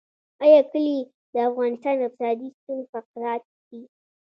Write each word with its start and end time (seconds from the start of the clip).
آیا 0.43 0.61
کلي 0.71 0.97
د 1.31 1.35
افغانستان 1.49 1.95
اقتصادي 1.99 2.47
ستون 2.57 2.79
فقرات 2.91 3.43
دي؟ 3.69 3.81